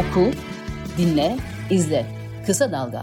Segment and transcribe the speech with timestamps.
[0.00, 0.30] Oku,
[0.98, 1.36] dinle,
[1.70, 2.06] izle.
[2.46, 3.02] Kısa Dalga.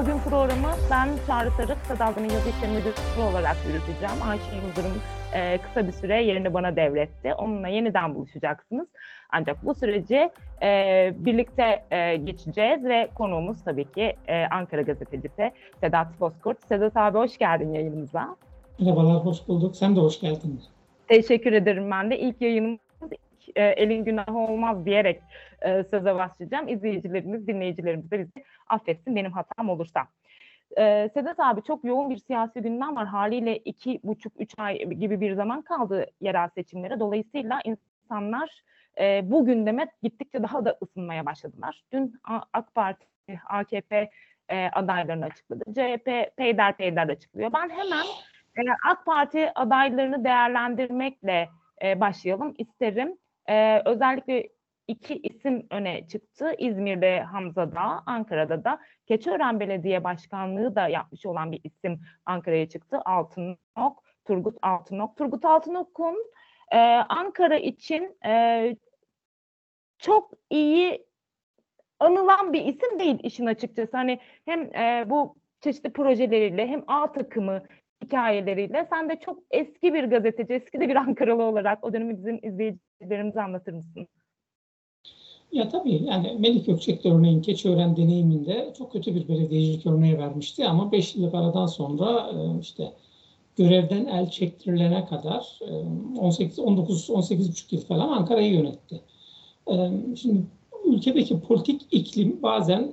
[0.00, 4.22] Bugün programı ben Çağrı Sarı, Kısa Dalga'nın yazı işleri müdürü olarak yürüteceğim.
[4.28, 5.02] Ayşe Yıldırım
[5.34, 7.34] e, kısa bir süre yerini bana devretti.
[7.34, 8.88] Onunla yeniden buluşacaksınız.
[9.30, 10.30] Ancak bu süreci
[10.62, 16.64] e, birlikte e, geçeceğiz ve konuğumuz tabii ki e, Ankara gazetecisi Sedat Bozkurt.
[16.68, 18.36] Sedat abi hoş geldin yayınımıza.
[18.80, 19.76] Merhabalar, hoş bulduk.
[19.76, 20.60] Sen de hoş geldin.
[21.08, 22.18] Teşekkür ederim ben de.
[22.18, 22.87] İlk yayınımız
[23.56, 25.20] e, elin günahı olmaz diyerek
[25.62, 26.68] e, söze başlayacağım.
[26.68, 30.06] İzleyicilerimiz, dinleyicilerimiz de bizi affetsin benim hatam olursa.
[30.78, 33.06] E, Sedat abi çok yoğun bir siyasi gündem var.
[33.06, 37.00] Haliyle iki buçuk, üç ay gibi bir zaman kaldı yerel seçimlere.
[37.00, 38.62] Dolayısıyla insanlar
[39.00, 41.82] e, bu gündeme gittikçe daha da ısınmaya başladılar.
[41.92, 42.14] Dün
[42.52, 43.06] AK Parti,
[43.48, 44.10] AKP
[44.48, 45.64] e, adaylarını açıkladı.
[45.74, 47.52] CHP peyder peyder açıklıyor.
[47.52, 48.04] Ben hemen
[48.56, 51.48] e, AK Parti adaylarını değerlendirmekle
[51.82, 53.16] e, başlayalım isterim.
[53.48, 54.48] E, özellikle
[54.88, 56.54] iki isim öne çıktı.
[56.58, 63.00] İzmir'de Hamza Dağ, Ankara'da da Keçiören Belediye Başkanlığı da yapmış olan bir isim Ankara'ya çıktı.
[63.04, 65.16] Altınok, Turgut Altınok.
[65.16, 66.32] Turgut Altınok'un
[66.72, 68.76] e, Ankara için e,
[69.98, 71.06] çok iyi
[71.98, 73.96] anılan bir isim değil işin açıkçası.
[73.96, 77.62] Hani hem e, bu çeşitli projeleriyle hem A takımı
[78.04, 82.40] hikayeleriyle sen de çok eski bir gazeteci, eski de bir Ankaralı olarak o dönemi bizim
[82.42, 84.08] izleyicilerimize anlatır mısın?
[85.52, 90.66] Ya tabii yani Melik Gökçek de örneğin Keçiören deneyiminde çok kötü bir belediyecilik örneği vermişti
[90.66, 92.92] ama 5 yıllık aradan sonra e, işte
[93.56, 95.58] görevden el çektirilene kadar
[96.18, 99.00] 18 19 18,5 yıl falan Ankara'yı yönetti.
[99.70, 99.74] E,
[100.16, 100.42] şimdi
[100.92, 102.92] ülkedeki politik iklim bazen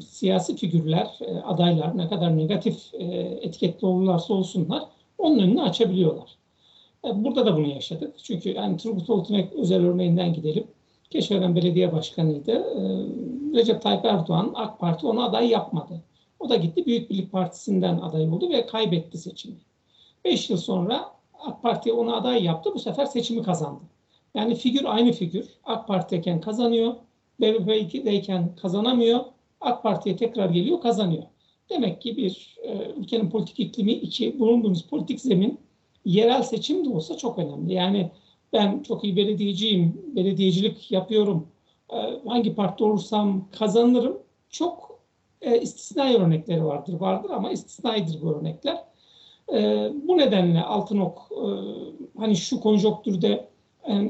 [0.00, 2.94] siyasi figürler, e, adaylar ne kadar negatif
[3.40, 4.82] etiketli olurlarsa olsunlar
[5.18, 6.36] onun önünü açabiliyorlar.
[7.14, 8.14] Burada da bunu yaşadık.
[8.22, 10.66] Çünkü yani Turgut Altınok özel örneğinden gidelim.
[11.10, 12.52] Keşveren Belediye Başkanı'ydı.
[12.52, 16.02] Ee, Recep Tayyip Erdoğan, AK Parti onu aday yapmadı.
[16.40, 19.56] O da gitti Büyük Birlik Partisi'nden aday oldu ve kaybetti seçimi.
[20.24, 22.70] Beş yıl sonra AK Parti onu aday yaptı.
[22.74, 23.80] Bu sefer seçimi kazandı.
[24.34, 25.48] Yani figür aynı figür.
[25.64, 26.94] AK Parti'deyken kazanıyor.
[27.40, 29.20] BBP'deyken kazanamıyor.
[29.60, 31.22] AK Parti'ye tekrar geliyor kazanıyor.
[31.70, 35.60] Demek ki bir e, ülkenin politik iklimi, iki bulunduğumuz politik zemin
[36.04, 37.72] yerel seçim de olsa çok önemli.
[37.72, 38.10] Yani
[38.52, 41.48] ben çok iyi belediyeciyim, belediyecilik yapıyorum,
[41.92, 41.96] e,
[42.26, 44.18] hangi parti olursam kazanırım.
[44.50, 45.00] Çok
[45.42, 48.84] e, istisnai örnekleri vardır, vardır ama istisnaidir bu örnekler.
[49.52, 51.44] E, bu nedenle Altınok e,
[52.18, 53.48] hani şu konjonktürde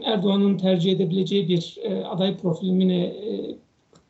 [0.04, 3.54] Erdoğan'ın tercih edebileceği bir e, aday profilimini e,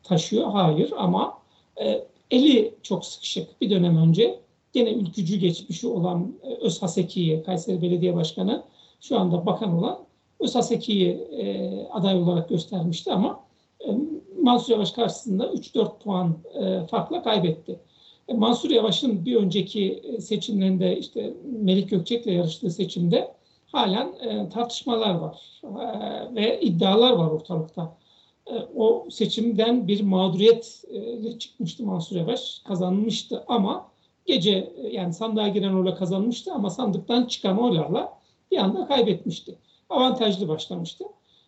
[0.03, 0.51] taşıyor.
[0.51, 1.37] Hayır ama
[1.81, 4.39] e, eli çok sıkışık bir dönem önce
[4.73, 8.63] gene ülkücü geçmişi olan e, Öz Haseki'yi, Kayseri Belediye Başkanı,
[9.01, 9.99] şu anda bakan olan
[10.39, 13.43] Ösaseki'yi e, aday olarak göstermişti ama
[13.87, 13.91] e,
[14.41, 17.79] Mansur Yavaş karşısında 3-4 puan e, farkla kaybetti.
[18.27, 23.33] E, Mansur Yavaş'ın bir önceki e, seçimlerinde işte Melik Gökçek'le yarıştığı seçimde
[23.71, 27.97] halen e, tartışmalar var e, ve iddialar var ortalıkta.
[28.47, 33.87] E, o seçimden bir mağduriyetle çıkmıştı Mansur Yavaş, kazanmıştı ama
[34.25, 38.13] gece e, yani sandığa giren oyla kazanmıştı ama sandıktan çıkan oylarla
[38.51, 39.57] bir anda kaybetmişti
[39.91, 41.05] avantajlı başlamıştı.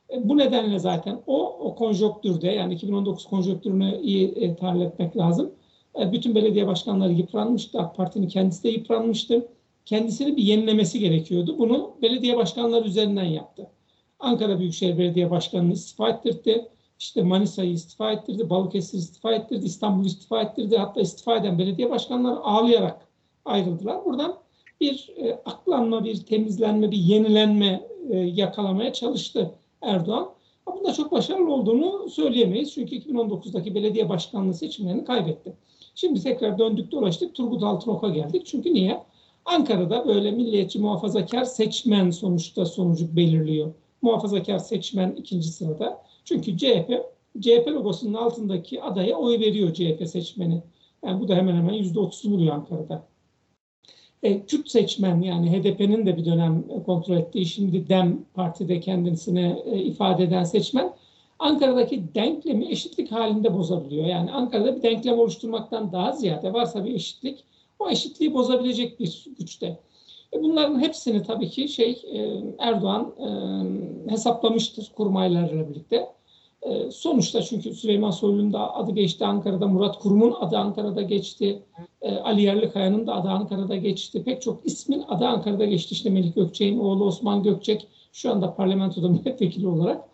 [0.10, 5.52] E, bu nedenle zaten o, o konjonktürde yani 2019 konjonktürünü iyi e, tahlil etmek lazım.
[6.00, 7.80] E, bütün belediye başkanları yıpranmıştı.
[7.80, 9.48] AK Parti'nin kendisi de yıpranmıştı.
[9.86, 11.56] Kendisini bir yenilemesi gerekiyordu.
[11.58, 13.68] Bunu belediye başkanları üzerinden yaptı.
[14.20, 16.68] Ankara Büyükşehir Belediye Başkanı'nı istifa ettirdi.
[17.00, 20.78] İşte Manisa'yı istifa ettirdi, Balıkesir istifa ettirdi, İstanbul istifa ettirdi.
[20.78, 23.08] Hatta istifa eden belediye başkanları ağlayarak
[23.46, 24.06] ayrıldılar.
[24.06, 24.36] Buradan
[24.82, 29.52] bir e, aklanma, bir temizlenme, bir yenilenme e, yakalamaya çalıştı
[29.82, 30.30] Erdoğan.
[30.66, 32.74] Ama bunda çok başarılı olduğunu söyleyemeyiz.
[32.74, 35.54] Çünkü 2019'daki belediye başkanlığı seçimlerini kaybetti.
[35.96, 38.46] Şimdi tekrar döndük dolaştık Turgut Altınok'a geldik.
[38.46, 39.04] Çünkü niye?
[39.46, 43.74] Ankara'da böyle milliyetçi muhafazakar seçmen sonuçta sonucu belirliyor.
[44.02, 46.02] Muhafazakar seçmen ikinci sırada.
[46.26, 46.92] Çünkü CHP,
[47.42, 50.64] CHP logosunun altındaki adaya oy veriyor CHP seçmeni.
[51.06, 53.08] Yani bu da hemen hemen %30'u buluyor Ankara'da
[54.24, 59.80] e, Kürt seçmen yani HDP'nin de bir dönem kontrol ettiği şimdi DEM partide kendisini e,
[59.80, 60.94] ifade eden seçmen
[61.40, 64.06] Ankara'daki denklemi eşitlik halinde bozabiliyor.
[64.06, 67.44] Yani Ankara'da bir denklem oluşturmaktan daha ziyade varsa bir eşitlik
[67.84, 69.80] o eşitliği bozabilecek bir güçte.
[70.34, 76.08] E bunların hepsini tabii ki şey e, Erdoğan e, hesaplamıştır kurmaylarla birlikte.
[76.62, 81.64] E, sonuçta çünkü Süleyman Soylu'nun da adı geçti Ankara'da, Murat Kurum'un adı Ankara'da geçti,
[82.02, 84.24] e, Ali Yerlikaya'nın da adı Ankara'da geçti.
[84.24, 85.94] Pek çok ismin adı Ankara'da geçti.
[85.94, 90.13] İşte Melik Gökçek'in oğlu Osman Gökçek şu anda parlamentoda milletvekili olarak.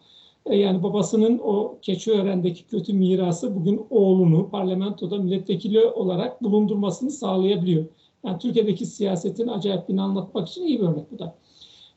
[0.49, 7.85] E, yani babasının o Keçiören'deki kötü mirası bugün oğlunu parlamentoda milletvekili olarak bulundurmasını sağlayabiliyor.
[8.25, 11.35] Yani Türkiye'deki siyasetin acayipliğini anlatmak için iyi bir örnek bu da.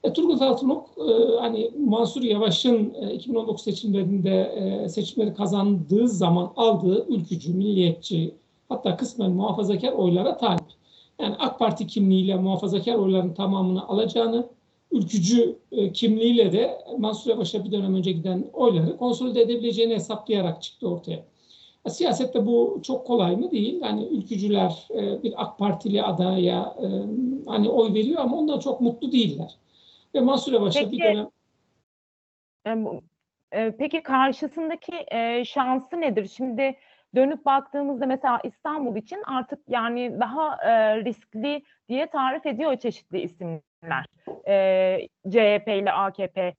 [0.04, 7.06] E, Turgut Altınok e, hani Mansur Yavaş'ın e, 2019 seçimlerinde e, seçimleri kazandığı zaman aldığı
[7.08, 8.34] ülkücü, milliyetçi
[8.68, 10.66] hatta kısmen muhafazakar oylara talip.
[11.20, 14.46] Yani AK Parti kimliğiyle muhafazakar oyların tamamını alacağını,
[14.92, 20.88] ülkücü e, kimliğiyle de Mansur Yavaş'a bir dönem önce giden oyları konsolide edebileceğini hesaplayarak çıktı
[20.88, 21.24] ortaya.
[21.88, 23.80] Siyasette bu çok kolay mı değil.
[23.82, 26.86] Yani ülkücüler e, bir AK Partili adaya e,
[27.46, 29.54] hani oy veriyor ama ondan çok mutlu değiller.
[30.14, 31.28] Ve Mansur Yavaş'a bir dönem...
[33.78, 34.92] Peki karşısındaki
[35.44, 36.30] şansı nedir?
[36.36, 36.76] Şimdi
[37.14, 40.58] dönüp baktığımızda mesela İstanbul için artık yani daha
[41.04, 43.71] riskli diye tarif ediyor çeşitli isimler.
[45.30, 46.54] CHP ile AKP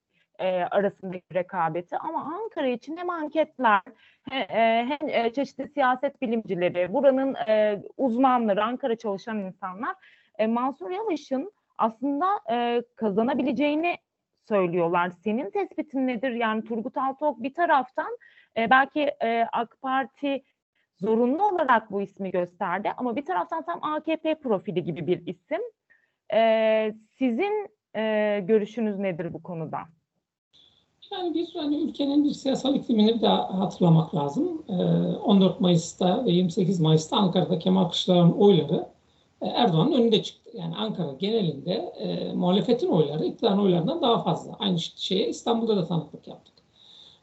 [0.72, 3.82] arasındaki rekabeti ama Ankara için hem anketler
[4.30, 7.36] hem çeşitli siyaset bilimcileri, buranın
[7.98, 9.96] uzmanları, Ankara çalışan insanlar
[10.48, 13.98] Mansur Yavaş'ın aslında e, kazanabileceğini
[14.48, 15.10] söylüyorlar.
[15.10, 16.32] Senin tespitin nedir?
[16.32, 18.18] Yani Turgut Altınok bir taraftan
[18.58, 20.44] e, belki e, AK Parti
[20.98, 25.62] zorunlu olarak bu ismi gösterdi ama bir taraftan tam AKP profili gibi bir isim.
[26.34, 29.78] E, sizin e, görüşünüz nedir bu konuda?
[31.12, 34.64] Yani bir hani ülkenin bir siyasal iklimini bir daha hatırlamak lazım.
[35.24, 38.86] 14 Mayıs'ta ve 28 Mayıs'ta Ankara'da Kemal Kılıçdaroğlu'nun oyları
[39.42, 40.50] Erdoğan'ın önünde çıktı.
[40.54, 41.94] Yani Ankara genelinde
[42.36, 44.56] muhalefetin oyları iktidarın oylarından daha fazla.
[44.60, 46.54] Aynı şeye İstanbul'da da tanıklık yaptık.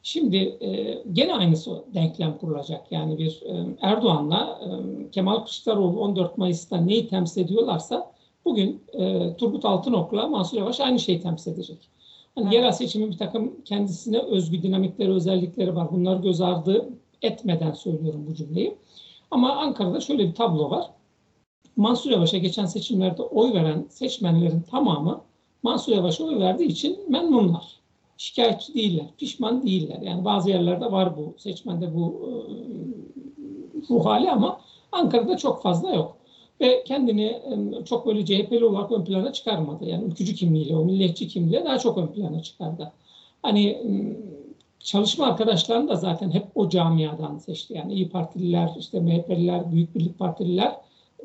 [0.02, 0.58] Şimdi
[1.12, 2.92] gene aynısı denklem kurulacak.
[2.92, 3.42] Yani bir
[3.80, 4.60] Erdoğan'la
[5.12, 8.12] Kemal Kılıçdaroğlu 14 Mayıs'ta neyi temsil ediyorlarsa
[8.50, 11.88] bugün e, Turgut Altınok'la Mansur Yavaş aynı şeyi temsil edecek.
[12.34, 12.54] Hani evet.
[12.54, 15.92] yerel seçimin bir takım kendisine özgü dinamikleri, özellikleri var.
[15.92, 16.88] Bunları göz ardı
[17.22, 18.76] etmeden söylüyorum bu cümleyi.
[19.30, 20.86] Ama Ankara'da şöyle bir tablo var.
[21.76, 25.20] Mansur Yavaş'a geçen seçimlerde oy veren seçmenlerin tamamı
[25.62, 27.80] Mansur Yavaş'a oy verdiği için memnunlar.
[28.16, 29.98] Şikayetçi değiller, pişman değiller.
[30.02, 32.22] Yani bazı yerlerde var bu seçmende bu
[33.90, 34.60] ruh hali ama
[34.92, 36.16] Ankara'da çok fazla yok.
[36.60, 37.42] Ve kendini
[37.84, 39.84] çok böyle CHP'li olarak ön plana çıkarmadı.
[39.84, 42.92] Yani ülkücü kimliğiyle, o milliyetçi kimliğiyle daha çok ön plana çıkardı.
[43.42, 43.82] Hani
[44.78, 47.74] çalışma arkadaşlarını da zaten hep o camiadan seçti.
[47.74, 50.76] Yani İyi Partililer, işte MHP'liler, Büyük Birlik Partililer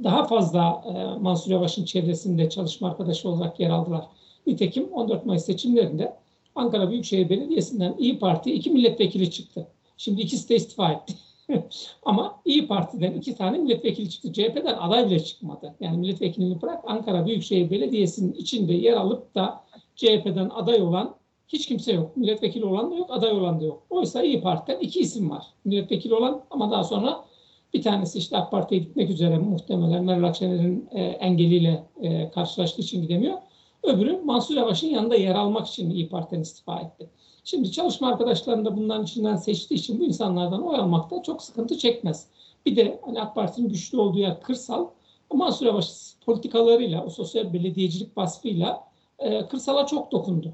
[0.03, 4.05] daha fazla e, Mansur Yavaş'ın çevresinde çalışma arkadaşı olarak yer aldılar.
[4.47, 6.15] Nitekim 14 Mayıs seçimlerinde
[6.55, 9.67] Ankara Büyükşehir Belediyesi'nden İyi Parti iki milletvekili çıktı.
[9.97, 11.13] Şimdi ikisi de istifa etti.
[12.06, 14.33] Ama İyi Parti'den iki tane milletvekili çıktı.
[14.33, 15.75] CHP'den aday bile çıkmadı.
[15.80, 19.63] Yani milletvekilini bırak Ankara Büyükşehir Belediyesi'nin içinde yer alıp da
[19.95, 21.15] CHP'den aday olan
[21.47, 22.18] hiç kimse yok.
[22.18, 23.83] Milletvekili olan da yok, aday olan da yok.
[23.89, 25.45] Oysa İyi Parti'den iki isim var.
[25.65, 27.25] Milletvekili olan ama daha sonra
[27.74, 33.01] bir tanesi işte AK Parti'ye gitmek üzere muhtemelen Meral Akşener'in e, engeliyle e, karşılaştığı için
[33.01, 33.38] gidemiyor.
[33.83, 37.09] Öbürü Mansur Yavaş'ın yanında yer almak için İyi Parti'den istifa etti.
[37.45, 42.27] Şimdi çalışma arkadaşlarını da bunların içinden seçtiği için bu insanlardan oy almakta çok sıkıntı çekmez.
[42.65, 44.88] Bir de hani AK Parti'nin güçlü olduğu yer kırsal.
[45.33, 48.83] Mansur Yavaş politikalarıyla, o sosyal belediyecilik vasfıyla
[49.19, 50.53] e, kırsala çok dokundu.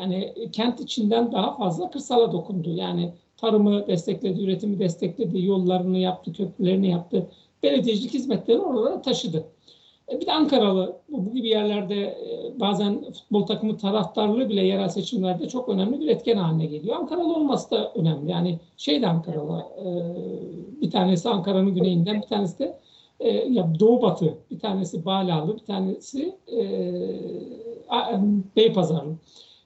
[0.00, 2.70] Yani kent içinden daha fazla kırsala dokundu.
[2.70, 7.30] Yani tarımı destekledi, üretimi destekledi, yollarını yaptı, köprülerini yaptı.
[7.62, 9.44] Belediyecilik hizmetlerini oralara taşıdı.
[10.12, 15.48] E, bir de Ankaralı bu, gibi yerlerde e, bazen futbol takımı taraftarlığı bile yerel seçimlerde
[15.48, 16.96] çok önemli bir etken haline geliyor.
[16.96, 18.30] Ankaralı olması da önemli.
[18.30, 19.58] Yani şey de Ankaralı.
[19.60, 19.86] E,
[20.80, 22.78] bir tanesi Ankara'nın güneyinden, bir tanesi de
[23.48, 24.38] ya doğu batı.
[24.50, 26.38] Bir tanesi Balalı, bir tanesi
[28.56, 29.14] Beypazarlı.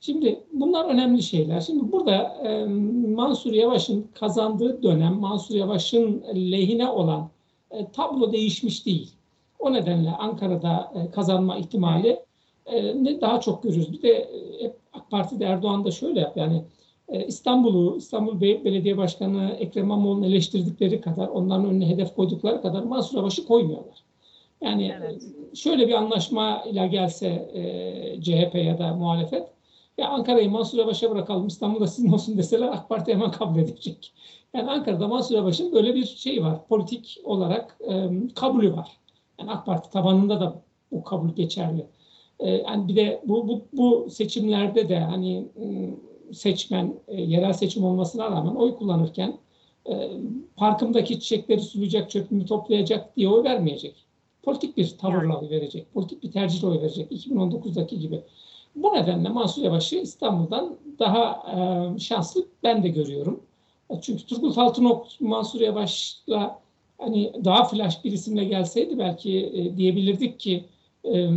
[0.00, 1.61] Şimdi bunlar önemli şeyler.
[1.61, 2.37] Şimdi burada
[3.14, 7.30] Mansur Yavaş'ın kazandığı dönem Mansur Yavaş'ın lehine olan
[7.92, 9.17] tablo değişmiş değil.
[9.59, 12.21] O nedenle Ankara'da e, kazanma ihtimali
[12.67, 13.93] e, daha çok görürüz.
[13.93, 16.65] Bir de e, hep AK Parti'de Erdoğan da şöyle yap yani
[17.09, 23.17] e, İstanbul'u, İstanbul Belediye Başkanı Ekrem İmamoğlu'nu eleştirdikleri kadar, onların önüne hedef koydukları kadar Mansur
[23.17, 24.05] Yavaş'ı koymuyorlar.
[24.61, 25.23] Yani evet.
[25.55, 29.49] şöyle bir anlaşma ile gelse e, CHP ya da muhalefet
[29.99, 34.12] ya Ankara'yı Mansur Yavaş'a bırakalım İstanbul'da sizin olsun deseler AK Parti hemen kabul edecek.
[34.55, 36.67] Yani Ankara'da Mansur Yavaş'ın böyle bir şey var.
[36.69, 38.88] Politik olarak e, kabulü var.
[39.40, 41.87] Yani AK Parti tabanında da bu kabul geçerli.
[42.40, 45.49] E, yani bir de bu, bu, bu seçimlerde de hani
[46.33, 49.38] seçmen e, yerel seçim olmasına rağmen oy kullanırken
[49.90, 50.11] e,
[50.57, 54.04] parkımdaki çiçekleri sulayacak, çöpümü toplayacak diye oy vermeyecek.
[54.42, 55.95] Politik bir tavırla oy verecek.
[55.95, 57.12] Politik bir tercihle oy verecek.
[57.12, 58.23] 2019'daki gibi.
[58.76, 61.42] Bu nedenle Mansur Yavaş'ı İstanbul'dan daha
[61.97, 63.40] e, şanslı ben de görüyorum.
[64.02, 66.61] Çünkü Turgut Altınok Mansur Yavaş'la
[66.99, 70.64] hani daha flash bir isimle gelseydi belki e, diyebilirdik ki
[71.05, 71.28] e,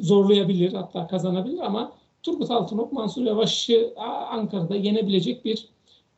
[0.00, 3.94] zorlayabilir hatta kazanabilir ama Turgut Altınok Mansur Yavaş'ı
[4.30, 5.68] Ankara'da yenebilecek bir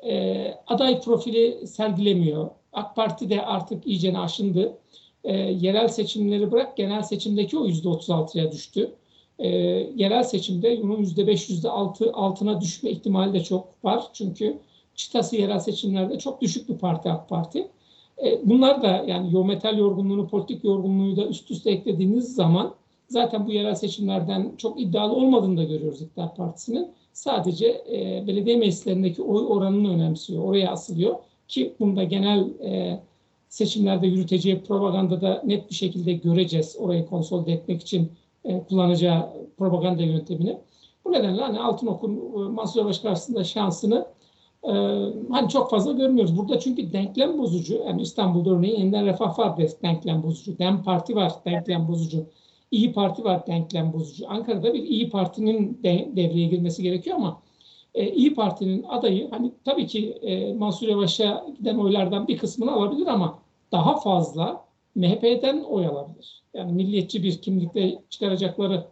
[0.06, 2.50] e, aday profili sergilemiyor.
[2.72, 4.78] AK Parti de artık iyice aşındı.
[5.24, 8.94] E, yerel seçimleri bırak genel seçimdeki o %36'ya düştü.
[9.38, 9.48] E,
[9.96, 14.04] yerel seçimde bunun %5, %6 altına düşme ihtimali de çok var.
[14.12, 14.58] Çünkü
[14.94, 17.68] çıtası yerel seçimlerde çok düşük bir parti AK Parti.
[18.24, 22.74] E, bunlar da yani metal yorgunluğunu, politik yorgunluğu da üst üste eklediğiniz zaman
[23.08, 26.88] zaten bu yerel seçimlerden çok iddialı olmadığını da görüyoruz İktidar Partisi'nin.
[27.12, 31.14] Sadece e, belediye meclislerindeki oy oranını önemsiyor, oraya asılıyor
[31.48, 33.00] ki bunda genel e,
[33.48, 38.12] seçimlerde yürüteceği propagandada net bir şekilde göreceğiz orayı konsolide etmek için
[38.44, 40.58] e, kullanacağı propaganda yöntemini.
[41.04, 44.06] Bu nedenle hani Altınok'un e, Mansur Yavaş karşısında şansını
[44.64, 44.72] e,
[45.30, 46.38] hani çok fazla görmüyoruz.
[46.38, 47.74] Burada çünkü denklem bozucu.
[47.86, 50.58] Yani İstanbul'da örneğin yeniden refah var denklem bozucu.
[50.58, 52.26] Dem Parti var denklem bozucu.
[52.70, 54.24] İyi Parti var denklem bozucu.
[54.28, 57.42] Ankara'da bir İyi Parti'nin de, devreye girmesi gerekiyor ama
[57.94, 63.06] e, İyi Parti'nin adayı hani tabii ki e, Mansur Yavaş'a giden oylardan bir kısmını alabilir
[63.06, 63.38] ama
[63.72, 64.64] daha fazla
[64.94, 66.42] MHP'den oy alabilir.
[66.54, 68.86] Yani milliyetçi bir kimlikte çıkaracakları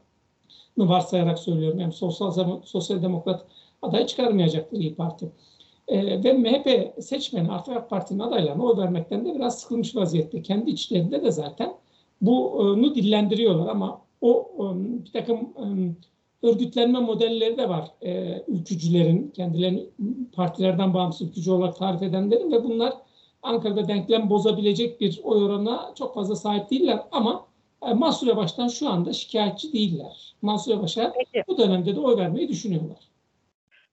[0.78, 1.80] varsayarak söylüyorum.
[1.80, 3.44] Yani sosyal, sosyal demokrat
[3.82, 5.32] aday çıkarmayacaktır İyi Parti.
[5.88, 10.42] E, ve MHP seçmeni artık AK Parti'nin adaylarına oy vermekten de biraz sıkılmış vaziyette.
[10.42, 11.72] Kendi içlerinde de zaten
[12.20, 15.96] bunu dillendiriyorlar ama o um, bir takım um,
[16.42, 19.86] örgütlenme modelleri de var e, ülkücülerin, kendilerini
[20.32, 22.92] partilerden bağımsız ülkücü olarak tarif edenlerin ve bunlar
[23.42, 27.46] Ankara'da denklem bozabilecek bir oy oranına çok fazla sahip değiller ama
[27.86, 30.34] e, Mansur Yavaş'tan şu anda şikayetçi değiller.
[30.42, 31.12] Mansur Yavaş'a
[31.48, 32.98] bu dönemde de oy vermeyi düşünüyorlar.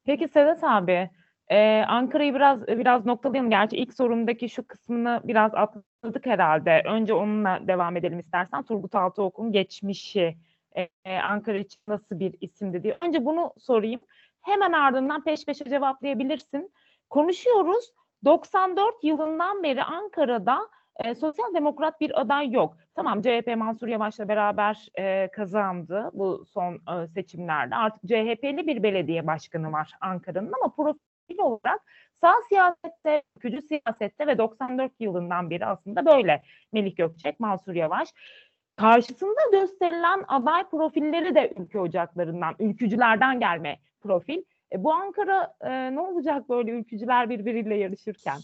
[0.06, 1.10] Peki Sedat abi,
[1.50, 3.50] ee, Ankara'yı biraz biraz noktalayalım.
[3.50, 6.84] Gerçi ilk sorumdaki şu kısmını biraz atladık herhalde.
[6.86, 8.64] Önce onunla devam edelim istersen.
[8.64, 10.38] Turgut Altıok'un geçmişi
[11.06, 12.98] e, Ankara için nasıl bir isimdi diye.
[13.02, 14.02] Önce bunu sorayım.
[14.42, 16.72] Hemen ardından peş peşe cevaplayabilirsin.
[17.10, 17.92] Konuşuyoruz.
[18.26, 20.70] 94 yılından beri Ankara'da
[21.04, 22.78] e, sosyal demokrat bir aday yok.
[22.96, 27.76] Tamam CHP Mansur Yavaş'la beraber e, kazandı bu son e, seçimlerde.
[27.76, 31.82] Artık CHP'li bir belediye başkanı var Ankara'nın ama profil olarak
[32.22, 36.42] sağ siyasette, ülkücü siyasette ve 94 yılından beri aslında böyle
[36.74, 38.10] Melih Gökçek, Mansur Yavaş.
[38.76, 44.44] Karşısında gösterilen aday profilleri de ülke ocaklarından, ülkücülerden gelme profil.
[44.74, 48.40] E, bu Ankara e, ne olacak böyle ülkücüler birbiriyle yarışırken?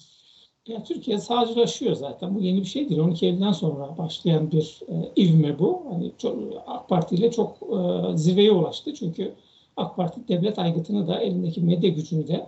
[0.68, 2.36] Ya Türkiye sağcılaşıyor zaten.
[2.36, 2.98] Bu yeni bir şeydir.
[2.98, 5.86] 12 Eylül'den sonra başlayan bir e, ivme bu.
[5.90, 8.94] Hani çok, AK Parti ile çok e, zirveye ulaştı.
[8.94, 9.34] Çünkü
[9.78, 12.46] AK Parti devlet aygıtını da elindeki medya gücünü de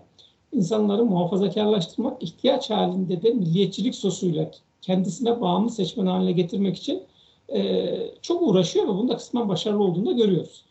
[0.53, 7.03] insanları muhafazakarlaştırmak, ihtiyaç halinde de milliyetçilik sosuyla kendisine bağımlı seçmen haline getirmek için
[7.53, 7.89] e,
[8.21, 10.65] çok uğraşıyor ve bunda kısmen başarılı olduğunu da görüyoruz.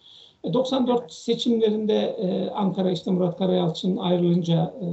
[0.53, 4.87] 94 e, seçimlerinde e, Ankara işte Murat Karayalçın ayrılınca e,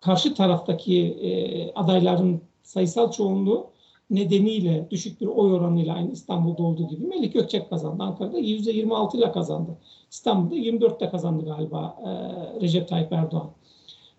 [0.00, 3.66] karşı taraftaki e, adayların sayısal çoğunluğu
[4.10, 8.02] nedeniyle düşük bir oy oranıyla aynı İstanbul'da olduğu gibi Melik Gökçek kazandı.
[8.02, 9.70] Ankara'da %26 ile kazandı.
[10.10, 12.10] İstanbul'da 24 ile kazandı galiba e,
[12.60, 13.50] Recep Tayyip Erdoğan.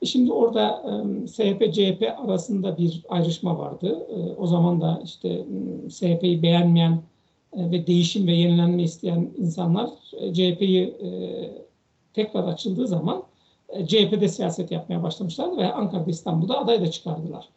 [0.02, 0.90] E şimdi orada e,
[1.28, 4.08] SHP-CHP arasında bir ayrışma vardı.
[4.10, 5.46] E, o zaman da işte
[5.90, 7.02] SHP'yi beğenmeyen
[7.54, 11.10] e, ve değişim ve yenilenme isteyen insanlar e, CHP'yi e,
[12.14, 13.24] tekrar açıldığı zaman
[13.70, 17.50] e, CHP'de siyaset yapmaya başlamışlardı ve Ankara'da İstanbul'da aday da çıkardılar.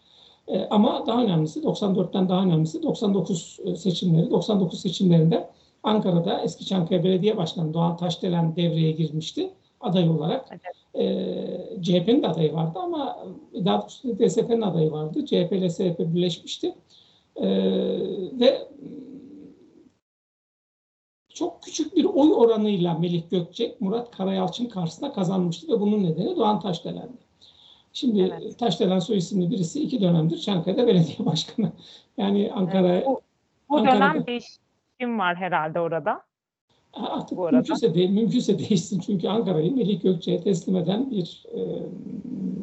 [0.49, 4.31] E, ama daha önemlisi 94'ten daha önemlisi 99 e, seçimleri.
[4.31, 5.51] 99 seçimlerinde
[5.83, 10.49] Ankara'da eski Çankaya Belediye Başkanı Doğan Taşdelen devreye girmişti aday olarak.
[10.51, 10.63] Evet.
[10.95, 13.27] E, CHP'nin de adayı vardı ama
[13.65, 15.27] daha doğrusu DSP'nin adayı vardı.
[15.27, 16.75] CHP ile SHP birleşmişti.
[17.37, 17.49] E,
[18.41, 18.69] ve
[21.29, 26.61] çok küçük bir oy oranıyla Melih Gökçek Murat Karayalçın karşısında kazanmıştı ve bunun nedeni Doğan
[26.61, 27.22] Taşdelen'di.
[27.93, 28.59] Şimdi evet.
[28.59, 31.73] Taşdelen soy isimli birisi iki dönemdir Çankaya'da belediye başkanı.
[32.19, 32.93] Yani Ankara...
[32.93, 33.21] Evet, bu,
[33.71, 36.23] bu dönem değişim var herhalde orada.
[36.93, 37.57] Artık bu arada.
[37.57, 39.01] mümkünse, de, mümkünse değişsin.
[39.01, 41.61] Çünkü Ankara'yı Melih Gökçe'ye teslim eden bir e,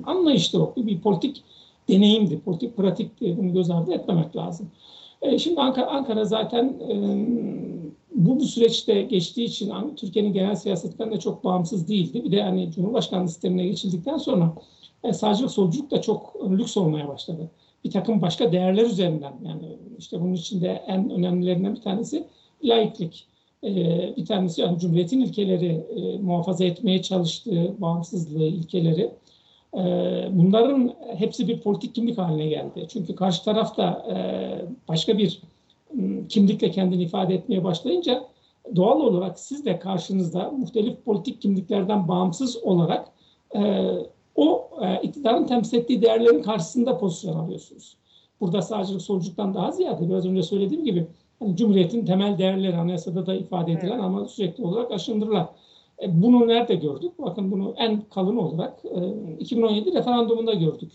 [0.05, 0.73] anlayıştı o.
[0.77, 1.43] Bir politik
[1.89, 3.37] deneyimdi, politik pratikti.
[3.37, 4.71] Bunu göz ardı etmemek lazım.
[5.21, 6.95] E, şimdi Ankara, Ankara zaten e,
[8.15, 12.23] bu, bu süreçte geçtiği için Türkiye'nin genel siyasetinden de çok bağımsız değildi.
[12.23, 14.53] Bir de hani Cumhurbaşkanlığı sistemine geçildikten sonra
[15.03, 17.49] e, sağcılık solculuk da çok lüks olmaya başladı.
[17.83, 22.27] Bir takım başka değerler üzerinden yani işte bunun içinde en önemlilerinden bir tanesi
[22.63, 23.25] laiklik.
[24.17, 25.85] bir tanesi yani Cumhuriyet'in ilkeleri
[26.21, 29.11] muhafaza etmeye çalıştığı bağımsızlığı ilkeleri
[30.31, 32.85] bunların hepsi bir politik kimlik haline geldi.
[32.89, 34.05] Çünkü karşı taraf da
[34.87, 35.41] başka bir
[36.29, 38.23] kimlikle kendini ifade etmeye başlayınca
[38.75, 43.07] doğal olarak siz de karşınızda muhtelif politik kimliklerden bağımsız olarak
[44.39, 44.69] o
[45.03, 47.97] iktidarın temsil ettiği değerlerin karşısında pozisyon alıyorsunuz.
[48.41, 51.07] Burada sağcılık solculuktan daha ziyade biraz önce söylediğim gibi
[51.39, 54.03] hani Cumhuriyet'in temel değerleri anayasada da ifade edilen evet.
[54.03, 55.49] ama sürekli olarak aşındırılan.
[56.01, 57.11] E, bunu nerede gördük?
[57.19, 60.91] Bakın bunu en kalın olarak e, 2017 referandumunda gördük.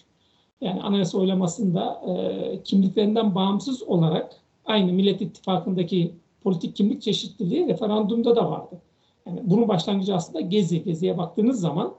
[0.60, 8.50] Yani anayasa oylamasında e, kimliklerinden bağımsız olarak aynı Millet İttifakı'ndaki politik kimlik çeşitliliği referandumda da
[8.50, 8.80] vardı.
[9.26, 10.84] Yani bunun başlangıcı aslında Gezi.
[10.84, 11.94] Gezi'ye baktığınız zaman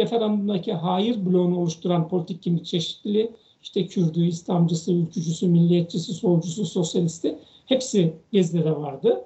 [0.00, 3.30] referandumdaki hayır bloğunu oluşturan politik kimlik çeşitliliği
[3.62, 9.24] işte Kürdü, İslamcısı, ülkücüsü, milliyetçisi, solcusu, sosyalisti hepsi Gezi'de vardı.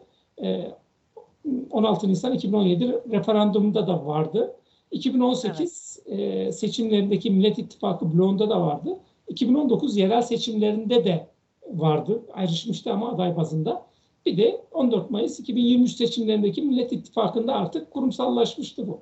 [1.70, 4.56] 16 Nisan 2017 referandumunda da vardı.
[4.90, 6.54] 2018 evet.
[6.54, 8.98] seçimlerindeki Millet İttifakı bloğunda da vardı.
[9.28, 11.26] 2019 yerel seçimlerinde de
[11.72, 12.22] vardı.
[12.32, 13.86] Ayrışmıştı ama aday bazında.
[14.26, 19.00] Bir de 14 Mayıs 2023 seçimlerindeki Millet İttifakı'nda artık kurumsallaşmıştı bu.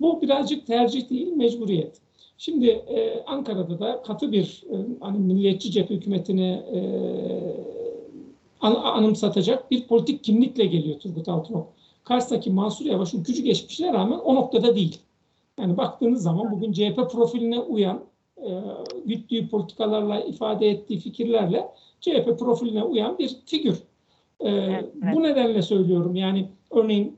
[0.00, 2.00] Bu birazcık tercih değil, mecburiyet.
[2.38, 6.78] Şimdi e, Ankara'da da katı bir e, hani milliyetçi cephe hükümetini e,
[8.60, 11.72] an, anımsatacak bir politik kimlikle geliyor Turgut Altınok.
[12.04, 15.00] Karşısındaki Mansur Yavaş ülkücü geçmişine rağmen o noktada değil.
[15.58, 18.00] Yani baktığınız zaman bugün CHP profiline uyan,
[18.36, 18.50] e,
[19.04, 21.68] güttüğü politikalarla, ifade ettiği fikirlerle
[22.00, 23.82] CHP profiline uyan bir figür.
[24.40, 25.16] E, evet, evet.
[25.16, 27.16] Bu nedenle söylüyorum yani örneğin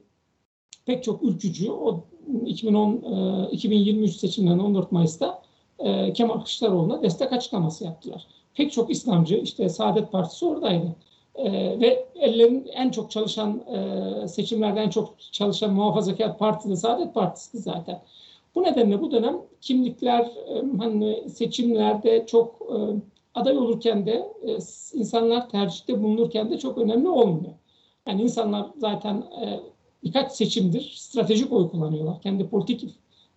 [0.86, 2.04] pek çok ülkücü o
[2.46, 5.42] 2010 2023 e, seçimlerinde 14 Mayıs'ta
[5.78, 8.26] e, Kemal Kılıçdaroğlu'na destek açıklaması yaptılar.
[8.54, 10.96] Pek çok İslamcı işte Saadet Partisi oradaydı.
[11.34, 13.62] E, ve ellerin en çok çalışan
[14.26, 18.02] seçimlerde en çok çalışan muhafazakar parti de Saadet Partisi'di zaten.
[18.54, 20.30] Bu nedenle bu dönem kimlikler
[20.78, 22.68] hani seçimlerde çok
[23.34, 24.32] aday olurken de
[24.94, 27.54] insanlar tercihte bulunurken de çok önemli olmuyor.
[28.06, 29.24] Yani insanlar zaten
[30.04, 32.20] birkaç seçimdir stratejik oy kullanıyorlar.
[32.20, 32.94] Kendi politik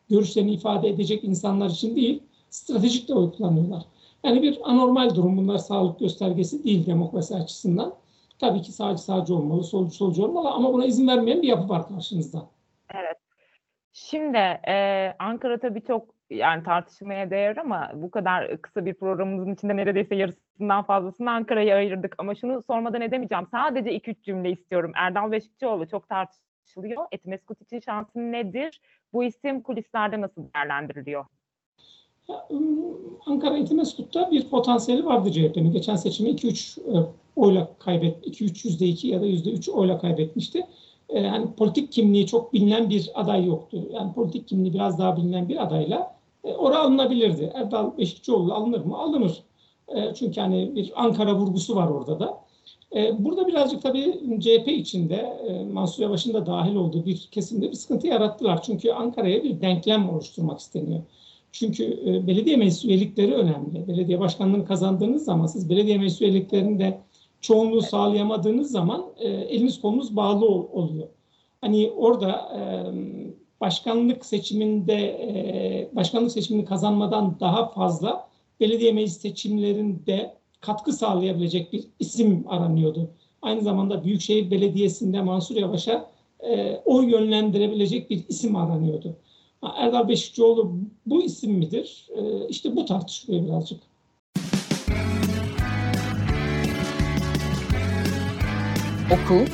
[0.10, 3.84] görüşlerini ifade edecek insanlar için değil, stratejik de oy kullanıyorlar.
[4.24, 5.38] Yani bir anormal durum.
[5.38, 7.94] Bunlar sağlık göstergesi değil demokrasi açısından.
[8.40, 11.88] Tabii ki sağcı sağcı olmalı, solcu solcu olmalı ama buna izin vermeyen bir yapı var
[11.88, 12.48] karşınızda.
[12.94, 13.18] Evet.
[13.94, 19.76] Şimdi e, Ankara tabii çok yani tartışmaya değer ama bu kadar kısa bir programımızın içinde
[19.76, 22.16] neredeyse yarısından fazlasını Ankara'ya ayırdık.
[22.18, 23.48] Ama şunu sormadan edemeyeceğim.
[23.52, 24.92] Sadece 2-3 cümle istiyorum.
[24.96, 27.06] Erdal Beşikçioğlu çok tartış tartışılıyor.
[27.12, 28.82] Etimeskut için şansı nedir?
[29.14, 31.26] Bu isim kulislerde nasıl değerlendiriliyor?
[33.26, 35.72] Ankara Etimeskut'ta bir potansiyeli vardı CHP'nin.
[35.72, 40.64] Geçen seçimi 2-3 e, oyla kaybet 2-3 %2 ya da %3 oyla kaybetmişti.
[41.14, 43.88] Yani politik kimliği çok bilinen bir aday yoktu.
[43.92, 47.52] Yani politik kimliği biraz daha bilinen bir adayla e, oraya alınabilirdi.
[47.54, 48.98] Erdal Beşikçioğlu alınır mı?
[48.98, 49.44] Alınır.
[49.88, 52.47] E, çünkü hani bir Ankara vurgusu var orada da.
[52.96, 57.76] E, burada birazcık tabii CHP içinde e, Mansur Yavaş'ın da dahil olduğu bir kesimde bir
[57.76, 58.62] sıkıntı yarattılar.
[58.62, 61.02] Çünkü Ankara'ya bir denklem oluşturmak isteniyor.
[61.52, 63.88] Çünkü e, belediye meclis üyelikleri önemli.
[63.88, 67.00] Belediye başkanlığını kazandığınız zaman siz belediye meclis üyeliklerinde
[67.42, 71.08] çoğunluğu sağlayamadığınız zaman eliniz kolunuz bağlı oluyor.
[71.62, 72.52] Hani orada
[73.62, 78.28] başkanlık seçiminde başkanlık seçimini kazanmadan daha fazla
[78.60, 83.10] belediye meclis seçimlerinde katkı sağlayabilecek bir isim aranıyordu.
[83.42, 89.16] Aynı zamanda Büyükşehir Belediyesi'nde Mansur Yavaş'a e, oy yönlendirebilecek bir isim aranıyordu.
[89.78, 90.72] Erdal Beşikçioğlu
[91.06, 92.08] bu isim midir?
[92.16, 93.80] E, işte bu tartışılıyor birazcık.
[99.12, 99.46] Oku,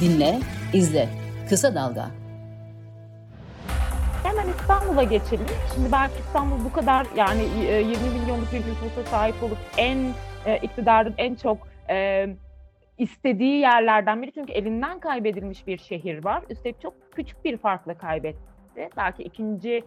[0.00, 0.40] dinle,
[0.74, 1.08] izle.
[1.48, 2.25] Kısa Dalga.
[4.26, 5.46] Hemen İstanbul'a geçelim.
[5.74, 9.98] Şimdi belki İstanbul bu kadar yani 20 e, milyonluk bir nüfusa sahip olup en
[10.46, 11.58] e, iktidarın en çok
[11.90, 12.26] e,
[12.98, 14.32] istediği yerlerden biri.
[14.32, 16.42] Çünkü elinden kaybedilmiş bir şehir var.
[16.50, 18.88] Üstelik çok küçük bir farkla kaybetti.
[18.96, 19.82] Belki ikinci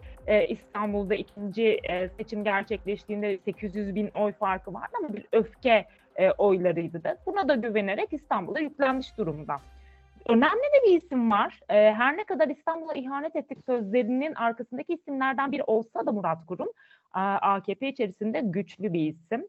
[0.48, 1.78] İstanbul'da ikinci
[2.16, 5.86] seçim gerçekleştiğinde 800 bin oy farkı vardı ama bir öfke
[6.38, 7.16] oylarıydı da.
[7.26, 9.60] Buna da güvenerek İstanbul'a yüklenmiş durumda.
[10.30, 11.60] Önemli de bir isim var.
[11.68, 16.68] E, her ne kadar İstanbul'a ihanet ettik sözlerinin arkasındaki isimlerden biri olsa da Murat Kurum,
[17.12, 19.48] AKP içerisinde güçlü bir isim.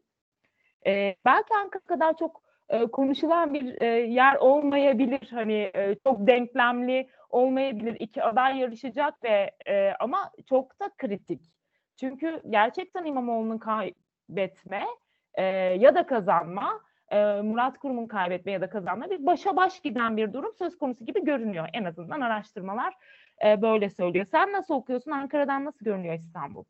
[0.87, 5.29] E, belki Ankara kadar çok e, konuşulan bir e, yer olmayabilir.
[5.31, 7.97] Hani e, çok denklemli olmayabilir.
[7.99, 11.41] İki aday yarışacak ve e, ama çok da kritik.
[11.99, 14.85] Çünkü gerçekten İmamoğlu'nun kaybetme
[15.33, 20.17] e, ya da kazanma e, Murat Kurum'un kaybetme ya da kazanma bir başa baş giden
[20.17, 21.69] bir durum söz konusu gibi görünüyor.
[21.73, 22.93] En azından araştırmalar
[23.45, 24.25] e, böyle söylüyor.
[24.31, 25.11] Sen nasıl okuyorsun?
[25.11, 26.63] Ankara'dan nasıl görünüyor İstanbul?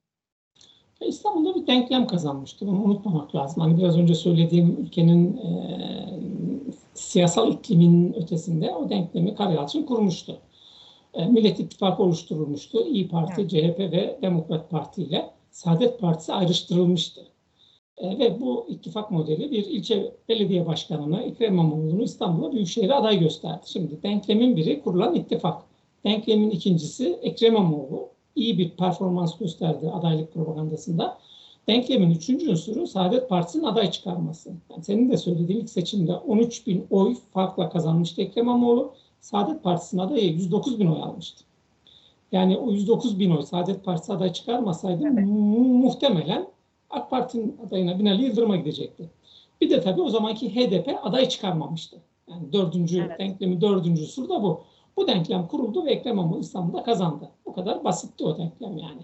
[1.02, 2.68] İstanbul'da bir denklem kazanmıştı.
[2.68, 3.64] Bunu unutmamak lazım.
[3.64, 5.52] Hani biraz önce söylediğim ülkenin e,
[6.94, 10.38] siyasal iklimin ötesinde o denklemi Karayalçın kurmuştu.
[11.14, 12.88] E, Millet İttifakı oluşturulmuştu.
[12.88, 13.50] İyi Parti, evet.
[13.50, 17.31] CHP ve Demokrat Parti ile Saadet Partisi ayrıştırılmıştı.
[17.98, 23.62] E, ve bu ittifak modeli bir ilçe belediye başkanını Ekrem İmamoğlu'nu İstanbul'a Büyükşehir'e aday gösterdi.
[23.66, 25.64] Şimdi denklemin biri kurulan ittifak.
[26.04, 31.18] Denklemin ikincisi Ekrem İmamoğlu iyi bir performans gösterdi adaylık propagandasında.
[31.68, 34.50] Denklemin üçüncü unsuru Saadet Partisi'nin aday çıkarması.
[34.70, 38.94] Yani senin de söylediğin ilk seçimde 13 bin oy farkla kazanmıştı Ekrem İmamoğlu.
[39.20, 41.44] Saadet Partisi'nin adayı 109 bin oy almıştı.
[42.32, 45.28] Yani o 109 bin oy Saadet Partisi aday çıkarmasaydı evet.
[45.28, 46.48] mu- muhtemelen
[46.92, 49.10] AK Parti'nin adayına Binali Yıldırım'a gidecekti.
[49.62, 51.98] Bir de tabii o zamanki HDP aday çıkarmamıştı.
[52.30, 53.20] Yani dördüncü evet.
[53.20, 54.64] denklemi dördüncü unsur da bu.
[54.98, 57.30] Bu denklem kuruldu ve Ekrem İmamoğlu İstanbul'da kazandı.
[57.46, 59.02] Bu kadar basitti o denklem yani.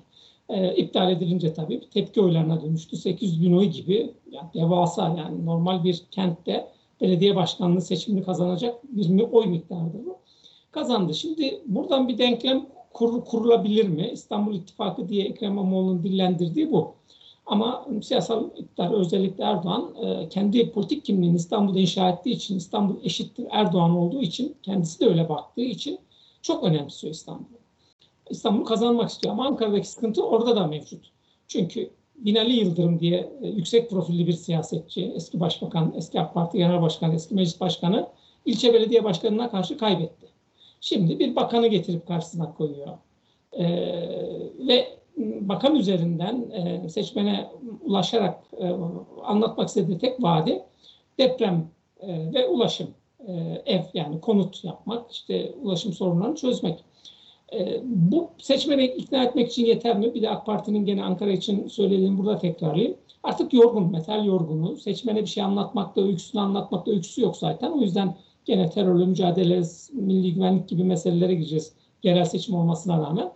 [0.49, 2.97] E, iptal edilince tabii tepki oylarına dönüştü.
[2.97, 6.67] 800 bin oy gibi yani devasa yani normal bir kentte
[7.01, 10.17] belediye başkanlığı seçimini kazanacak bir oy miktarıdır bu.
[10.71, 11.13] Kazandı.
[11.13, 14.09] Şimdi buradan bir denklem kur, kurulabilir mi?
[14.13, 16.95] İstanbul İttifakı diye Ekrem İmamoğlu'nun dillendirdiği bu.
[17.47, 23.45] Ama siyasal iktidar özellikle Erdoğan e, kendi politik kimliğini İstanbul'da inşa ettiği için İstanbul eşittir
[23.51, 25.99] Erdoğan olduğu için kendisi de öyle baktığı için
[26.41, 27.57] çok önemsiyor İstanbul'u.
[28.29, 31.11] İstanbul kazanmak istiyor ama Ankara'daki sıkıntı orada da mevcut.
[31.47, 36.81] Çünkü Binali Yıldırım diye e, yüksek profilli bir siyasetçi, eski başbakan, eski AK Parti Genel
[36.81, 38.07] Başkanı, eski meclis başkanı
[38.45, 40.27] ilçe belediye başkanına karşı kaybetti.
[40.81, 42.97] Şimdi bir bakanı getirip karşısına koyuyor.
[43.53, 43.65] Ee,
[44.67, 47.49] ve bakan üzerinden e, seçmene
[47.81, 48.67] ulaşarak e,
[49.23, 50.63] anlatmak istediği tek vaadi
[51.19, 51.67] deprem
[51.99, 52.87] e, ve ulaşım.
[53.27, 53.33] E,
[53.65, 56.83] ev yani konut yapmak, işte ulaşım sorunlarını çözmek.
[57.53, 60.13] E, bu seçmeni ikna etmek için yeter mi?
[60.13, 62.97] Bir de AK Parti'nin gene Ankara için söylediğim burada tekrarlayayım.
[63.23, 64.77] Artık yorgun, metal yorgunu.
[64.77, 67.71] Seçmene bir şey anlatmakta, öyküsünü anlatmakta öyküsü yok zaten.
[67.71, 69.61] O yüzden gene terörle mücadele,
[69.93, 71.73] milli güvenlik gibi meselelere gireceğiz.
[72.03, 73.31] Yerel seçim olmasına rağmen.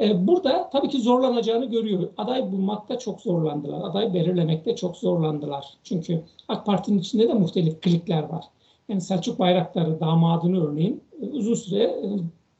[0.00, 2.08] E, burada tabii ki zorlanacağını görüyor.
[2.16, 3.90] Aday bulmakta çok zorlandılar.
[3.90, 5.66] Aday belirlemekte çok zorlandılar.
[5.84, 8.44] Çünkü AK Parti'nin içinde de muhtelif klikler var.
[8.88, 11.02] Yani Selçuk Bayraktar'ı, damadını örneğin
[11.32, 12.08] uzun süre e,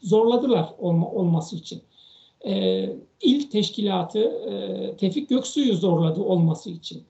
[0.00, 1.82] zorladılar olma, olması için.
[2.46, 2.84] E,
[3.22, 7.02] il teşkilatı e, Tevfik Göksu'yu zorladı olması için.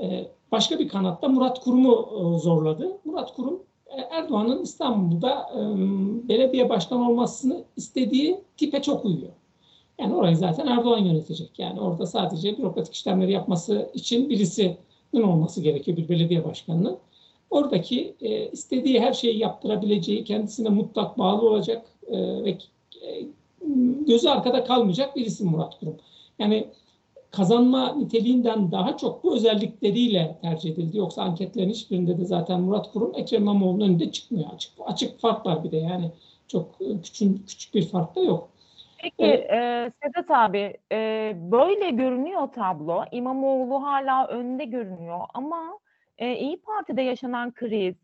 [0.00, 2.98] E, başka bir kanatta Murat Kurum'u e, zorladı.
[3.04, 3.62] Murat Kurum
[4.10, 5.50] Erdoğan'ın İstanbul'da
[6.28, 9.32] belediye başkan olmasını istediği tipe çok uyuyor.
[10.02, 11.58] Yani orayı zaten Erdoğan yönetecek.
[11.58, 16.98] Yani orada sadece bürokratik işlemleri yapması için birisinin olması gerekiyor bir belediye başkanının.
[17.50, 22.50] Oradaki e, istediği her şeyi yaptırabileceği, kendisine mutlak bağlı olacak e, ve
[23.02, 23.26] e,
[24.06, 25.96] gözü arkada kalmayacak birisi Murat Kurum.
[26.38, 26.66] Yani
[27.30, 30.98] kazanma niteliğinden daha çok bu özellikleriyle tercih edildi.
[30.98, 34.46] Yoksa anketlerin hiçbirinde de zaten Murat Kurum Ekrem İmamoğlu'nun önünde çıkmıyor.
[34.54, 36.10] Açık, açık fark var bir de yani
[36.48, 38.51] çok e, küçük, küçük bir fark da yok.
[39.02, 43.04] Peki e, Sedat abi e, böyle görünüyor tablo.
[43.12, 45.78] İmamoğlu hala önde görünüyor ama
[46.18, 47.94] e, İyi Parti'de yaşanan kriz,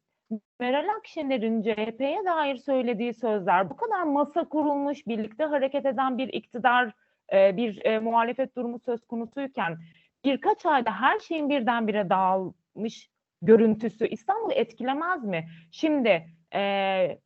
[0.61, 6.93] Meral Akşener'in CHP'ye dair söylediği sözler, bu kadar masa kurulmuş, birlikte hareket eden bir iktidar,
[7.33, 9.79] e, bir e, muhalefet durumu söz konusuyken
[10.25, 13.11] birkaç ayda her şeyin birdenbire dağılmış
[13.43, 15.49] görüntüsü İstanbul'u etkilemez mi?
[15.71, 17.19] Şimdi e,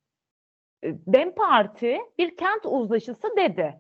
[0.85, 3.75] Dem Parti bir kent uzlaşısı dedi.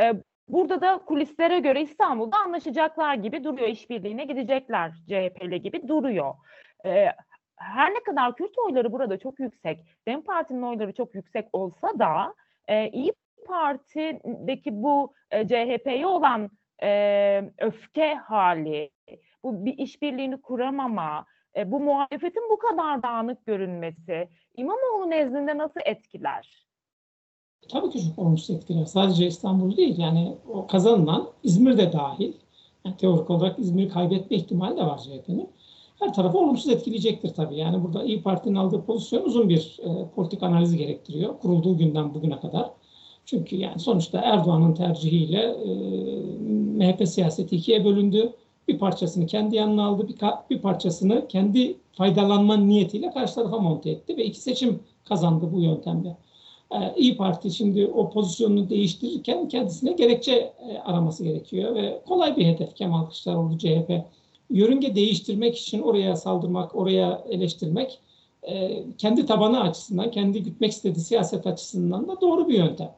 [0.00, 0.12] E,
[0.48, 3.68] burada da kulislere göre İstanbul'da anlaşacaklar gibi duruyor.
[3.68, 6.34] işbirliğine gidecekler CHP'li gibi duruyor.
[6.86, 7.06] E,
[7.56, 12.34] her ne kadar Kürt oyları burada çok yüksek, Dem Parti'nin oyları çok yüksek olsa da
[12.68, 13.12] e, İyi
[13.46, 16.50] Parti'deki bu e, CHP'ye olan
[16.82, 18.90] e, öfke hali,
[19.42, 26.66] bu bir işbirliğini kuramama, e, bu muhalefetin bu kadar dağınık görünmesi İmamoğlu nezdinde nasıl etkiler?
[27.68, 28.84] Tabii ki çok olumsuz etkiler.
[28.84, 32.32] Sadece İstanbul değil yani o kazanılan İzmir de dahil.
[32.84, 35.50] Yani teorik olarak İzmir'i kaybetme ihtimali de var CHP'nin.
[35.98, 37.56] Her tarafı olumsuz etkileyecektir tabii.
[37.56, 41.38] Yani burada İyi Parti'nin aldığı pozisyon uzun bir e, politik analizi gerektiriyor.
[41.38, 42.70] Kurulduğu günden bugüne kadar.
[43.24, 45.70] Çünkü yani sonuçta Erdoğan'ın tercihiyle e,
[46.50, 48.32] MHP siyaseti ikiye bölündü
[48.68, 50.16] bir parçasını kendi yanına aldı, bir,
[50.50, 56.16] bir parçasını kendi faydalanma niyetiyle karşı tarafa monte etti ve iki seçim kazandı bu yöntemle.
[56.72, 62.46] Ee, İyi Parti şimdi o pozisyonunu değiştirirken kendisine gerekçe e, araması gerekiyor ve kolay bir
[62.46, 63.92] hedef Kemal Kılıçdaroğlu CHP
[64.50, 68.00] yörünge değiştirmek için oraya saldırmak, oraya eleştirmek
[68.42, 72.90] e, kendi tabanı açısından, kendi gütmek istediği siyaset açısından da doğru bir yöntem.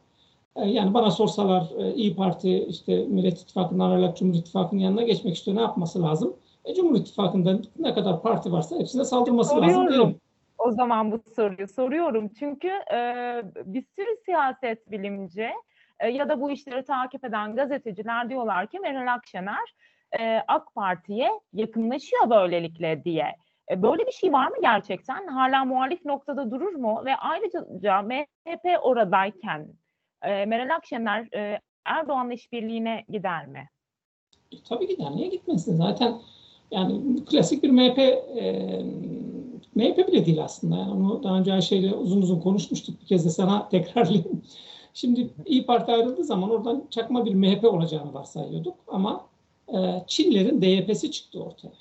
[0.58, 5.36] E, yani bana sorsalar e, İyi Parti işte Millet İttifakı'ndan ayrılıp Cumhur İttifakı'nın yanına geçmek
[5.36, 6.36] istiyor ne yapması lazım?
[6.64, 9.86] E, Cumhur İttifakı'nda ne kadar parti varsa hepsine saldırması Soruyorum.
[9.86, 10.20] lazım derim.
[10.58, 12.28] O zaman bu soruyu soruyorum.
[12.28, 12.96] Çünkü e,
[13.64, 15.48] bir sürü siyaset bilimci
[16.00, 19.74] e, ya da bu işleri takip eden gazeteciler diyorlar ki Meral Akşener
[20.20, 23.36] e, AK Parti'ye yakınlaşıyor böylelikle diye.
[23.70, 25.26] E, böyle bir şey var mı gerçekten?
[25.26, 27.02] Hala muhalif noktada durur mu?
[27.04, 29.68] Ve ayrıca MHP oradayken
[30.22, 33.68] e, Meral Akşener e, Erdoğan'la işbirliğine gider mi?
[34.52, 35.10] E, tabii gider.
[35.10, 35.76] Niye gitmesin?
[35.76, 36.20] Zaten
[36.70, 38.82] yani klasik bir MHP e,
[39.74, 40.76] MHP bile değil aslında.
[40.76, 43.00] Yani onu daha önce Ayşe'yle uzun uzun konuşmuştuk.
[43.00, 44.42] Bir kez de sana tekrarlayayım.
[44.94, 48.74] Şimdi İyi Parti ayrıldığı zaman oradan çakma bir MHP olacağını varsayıyorduk.
[48.86, 49.26] Ama
[49.68, 51.72] e, Çinlerin DYP'si çıktı ortaya.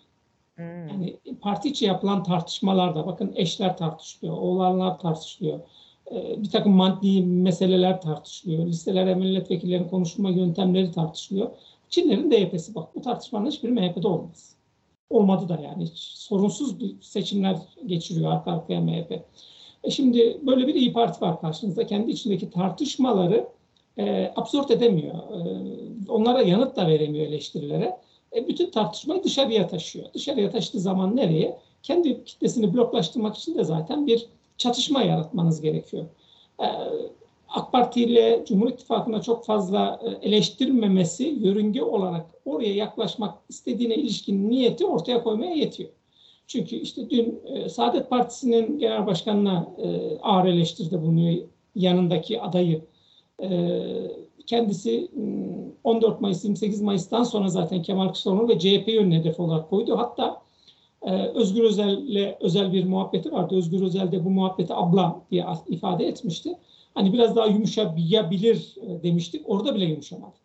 [0.56, 0.88] Hmm.
[0.88, 5.60] Yani parti içi yapılan tartışmalarda bakın eşler tartışılıyor, oğlanlar tartışılıyor.
[6.12, 8.66] E, bir takım maddi meseleler tartışılıyor.
[8.66, 11.50] Listelere milletvekillerin konuşma yöntemleri tartışılıyor.
[11.90, 14.56] Çinlerin DYP'si bak bu tartışmanın hiçbiri MHP'de olmaz.
[15.10, 19.24] Olmadı da yani hiç sorunsuz bir seçimler geçiriyor arka arkaya MHP.
[19.84, 21.88] E şimdi böyle bir iyi Parti var karşınızda.
[21.88, 23.48] Kendi içindeki tartışmaları
[23.98, 25.16] e, absorbe edemiyor.
[25.16, 25.64] E,
[26.10, 27.98] onlara yanıt da veremiyor eleştirilere.
[28.36, 30.14] E, bütün tartışmayı dışarıya taşıyor.
[30.14, 31.60] Dışarıya taşıdığı zaman nereye?
[31.84, 36.06] Kendi kitlesini bloklaştırmak için de zaten bir çatışma yaratmanız gerekiyor.
[36.60, 36.68] E,
[37.50, 44.50] AK Parti ile Cumhur İttifakı'na çok fazla e, eleştirmemesi yörünge olarak oraya yaklaşmak istediğine ilişkin
[44.50, 45.90] niyeti ortaya koymaya yetiyor.
[46.48, 52.82] Çünkü işte dün e, Saadet Partisi'nin genel başkanına e, ağır eleştiride bulunuyor yanındaki adayı.
[54.46, 55.10] Kendisi
[55.84, 59.98] 14 hmm, Mayıs 28 Mayıs'tan sonra zaten Kemal Kılıçdaroğlu ve CHP yönünü hedef olarak koydu.
[59.98, 60.42] Hatta
[61.02, 63.56] e, Özgür Özel'le özel bir muhabbeti vardı.
[63.56, 66.58] Özgür Özel de bu muhabbeti abla diye ifade etmişti.
[66.94, 69.50] Hani biraz daha yumuşayabilir e, demiştik.
[69.50, 70.36] Orada bile yumuşamadı.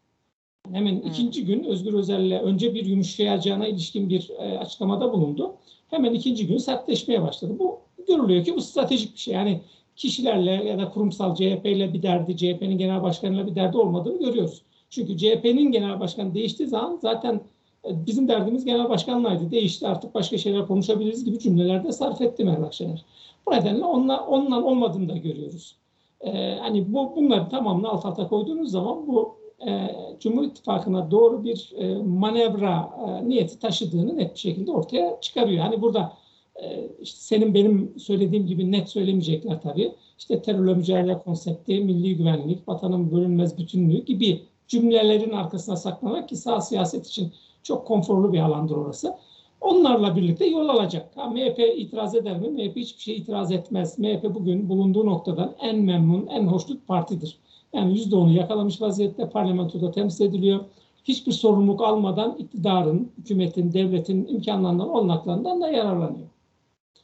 [0.73, 1.11] Hemen hmm.
[1.11, 5.55] ikinci gün Özgür Özel'le önce bir yumuşayacağına ilişkin bir e, açıklamada bulundu.
[5.89, 7.57] Hemen ikinci gün sertleşmeye başladı.
[7.59, 9.35] Bu görülüyor ki bu stratejik bir şey.
[9.35, 9.61] Yani
[9.97, 14.63] kişilerle ya da kurumsal CHP ile bir derdi, CHP'nin genel başkanıyla bir derdi olmadığını görüyoruz.
[14.91, 17.41] Çünkü CHP'nin genel başkanı değiştiği zaman zaten
[17.85, 19.51] bizim derdimiz genel başkanlaydı.
[19.51, 23.05] Değişti artık başka şeyler konuşabiliriz gibi cümlelerde sarf etti Meral Akşener.
[23.47, 25.77] Bu nedenle onunla, onunla olmadığını da görüyoruz.
[26.21, 31.73] Ee, hani bu bunları tamamını alt alta koyduğunuz zaman bu e, Cumhur İttifakı'na doğru bir
[31.77, 35.65] e, manevra e, niyeti taşıdığını net bir şekilde ortaya çıkarıyor.
[35.65, 36.13] Hani burada
[36.57, 39.93] e, işte senin benim söylediğim gibi net söylemeyecekler tabii.
[40.19, 46.61] İşte terörle mücadele konsepti, milli güvenlik, vatanın bölünmez bütünlüğü gibi cümlelerin arkasına saklanarak ki sağ
[46.61, 49.17] siyaset için çok konforlu bir alandır orası.
[49.61, 51.17] Onlarla birlikte yol alacak.
[51.17, 52.49] Ha, MHP itiraz eder mi?
[52.49, 53.99] MHP hiçbir şey itiraz etmez.
[53.99, 57.39] MHP bugün bulunduğu noktadan en memnun, en hoşnut partidir.
[57.73, 60.61] Yani yüzde onu yakalamış vaziyette parlamentoda temsil ediliyor.
[61.05, 66.29] Hiçbir sorumluluk almadan iktidarın, hükümetin, devletin imkanlarından, olanaklarından da yararlanıyor.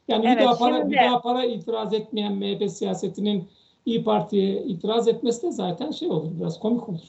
[0.09, 0.91] Yani evet, bir, daha para, şimdi...
[0.91, 3.49] bir daha para itiraz etmeyen MHP siyasetinin
[3.89, 7.01] İyi Parti'ye itiraz etmesi de zaten şey olur, biraz komik olur.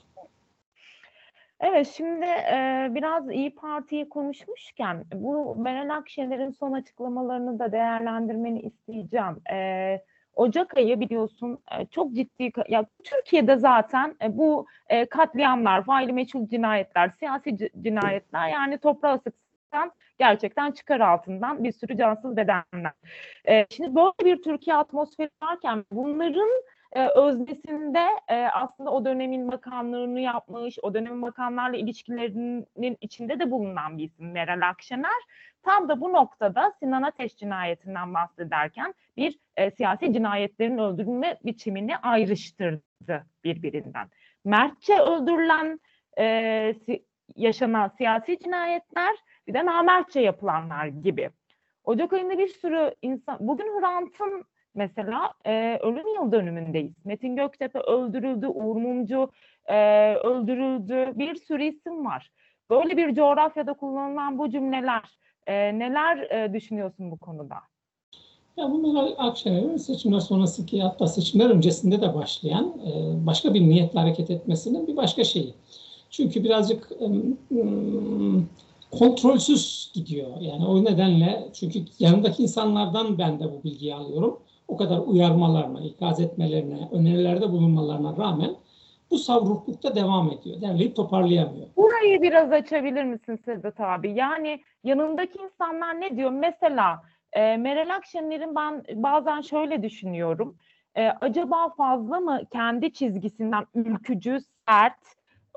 [1.60, 9.42] Evet, şimdi e, biraz İyi Parti'yi konuşmuşken bu Meral Akşener'in son açıklamalarını da değerlendirmeni isteyeceğim.
[9.52, 10.02] E,
[10.36, 16.48] Ocak ayı biliyorsun e, çok ciddi ya Türkiye'de zaten e, bu e, katliamlar, faili meçhul
[16.48, 22.94] cinayetler, siyasi cinayetler yani toprağa sıksan gerçekten çıkar altından bir sürü cansız bedenler.
[23.70, 26.50] Şimdi böyle bir Türkiye atmosferi varken bunların
[26.92, 33.98] e, öznesinde e, aslında o dönemin bakanlığını yapmış, o dönemin bakanlarla ilişkilerinin içinde de bulunan
[33.98, 35.22] bir isim Meral Akşener.
[35.64, 43.26] Tam da bu noktada Sinan Ateş cinayetinden bahsederken bir e, siyasi cinayetlerin öldürülme biçimini ayrıştırdı
[43.44, 44.08] birbirinden.
[44.46, 45.80] Mertçe öldürülen
[46.20, 49.16] e, si, yaşanan siyasi cinayetler
[49.48, 51.30] bir de namertçe yapılanlar gibi.
[51.84, 54.46] Ocak ayında bir sürü insan, bugün Hrant'ın
[54.76, 57.06] mesela e, ölüm yıl dönümündeyiz.
[57.06, 59.32] Metin Göktepe öldürüldü, Uğur Mumcu
[59.66, 59.76] e,
[60.16, 62.32] öldürüldü, bir sürü isim var.
[62.70, 67.56] Böyle bir coğrafyada kullanılan bu cümleler e, neler e, düşünüyorsun bu konuda?
[68.58, 74.00] Ya bu Meral Akşener'in seçimler sonrasındaki hatta seçimler öncesinde de başlayan e, başka bir niyetle
[74.00, 75.54] hareket etmesinin bir başka şeyi.
[76.10, 77.08] Çünkü birazcık e,
[78.92, 80.42] kontrolsüz gidiyor.
[80.42, 86.20] Yani o nedenle çünkü yanındaki insanlardan ben de bu bilgiyi alıyorum o kadar uyarmalarına, ikaz
[86.20, 88.56] etmelerine, önerilerde bulunmalarına rağmen
[89.12, 90.62] bu savruklukta devam ediyor.
[90.62, 91.68] Derleyip toparlayamıyor.
[91.78, 94.12] Burayı biraz açabilir misin Sedat abi?
[94.12, 96.32] Yani yanındaki insanlar ne diyor?
[96.32, 97.04] Mesela
[97.34, 100.58] e, Meral Akşener'in ben bazen şöyle düşünüyorum.
[100.96, 105.00] E, acaba fazla mı kendi çizgisinden ülkücü, sert,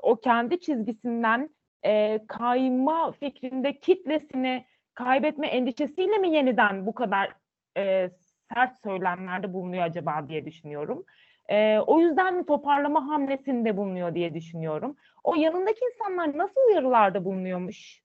[0.03, 1.49] o kendi çizgisinden
[1.85, 7.29] e, kayma fikrinde kitlesini kaybetme endişesiyle mi yeniden bu kadar
[7.77, 8.09] e,
[8.53, 11.03] sert söylemlerde bulunuyor acaba diye düşünüyorum.
[11.49, 14.95] E, o yüzden mi toparlama hamlesinde bulunuyor diye düşünüyorum.
[15.23, 18.03] O yanındaki insanlar nasıl uyarılarda bulunuyormuş?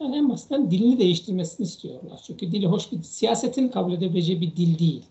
[0.00, 2.20] Yani en basitten dilini değiştirmesini istiyorlar.
[2.26, 5.04] Çünkü dili hoş bir siyasetin kabul edebileceği bir dil değil.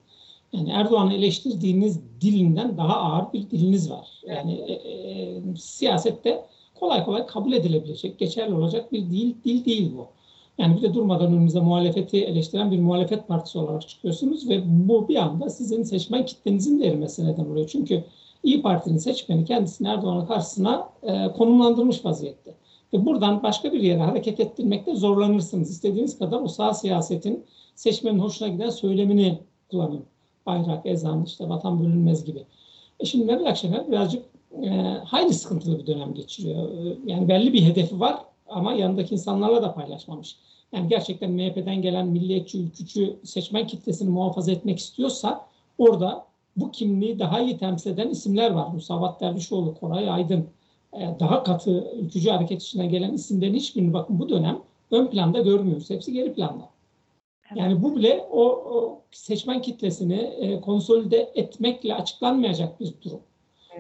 [0.54, 4.08] Yani Erdoğan'ı eleştirdiğiniz dilinden daha ağır bir diliniz var.
[4.28, 10.08] Yani e, e, siyasette kolay kolay kabul edilebilecek, geçerli olacak bir dil, dil değil bu.
[10.58, 15.16] Yani bir de durmadan önümüze muhalefeti eleştiren bir muhalefet partisi olarak çıkıyorsunuz ve bu bir
[15.16, 17.68] anda sizin seçmen kitlenizin de erimesine neden oluyor.
[17.68, 18.04] Çünkü
[18.44, 22.56] İyi Parti'nin seçmeni kendisini Erdoğan'ın karşısına e, konumlandırmış vaziyette.
[22.94, 25.72] Ve buradan başka bir yere hareket ettirmekte zorlanırsınız.
[25.72, 29.40] İstediğiniz kadar o sağ siyasetin seçmenin hoşuna giden söylemini
[29.72, 30.06] kullanın.
[30.46, 32.46] Bayrak, ezan, işte vatan bölünmez gibi.
[33.00, 34.26] E şimdi Meral Akşener birazcık
[34.64, 34.70] e,
[35.06, 36.70] hayli sıkıntılı bir dönem geçiriyor.
[36.70, 38.20] E, yani belli bir hedefi var
[38.56, 40.36] ama yanındaki insanlarla da paylaşmamış.
[40.72, 45.46] Yani gerçekten MHP'den gelen milliyetçi, ülkücü seçmen kitlesini muhafaza etmek istiyorsa
[45.78, 46.26] orada
[46.58, 48.68] bu kimliği daha iyi temsil eden isimler var.
[48.68, 50.48] Musavat Dervişoğlu, Koray Aydın,
[50.94, 54.60] e, daha katı ülkücü hareket içinden gelen isimlerin hiçbirini bakın bu dönem
[54.92, 55.90] ön planda görmüyoruz.
[55.90, 56.70] Hepsi geri planda.
[57.56, 63.20] Yani bu bile o, o seçmen kitlesini e, konsolide etmekle açıklanmayacak bir durum.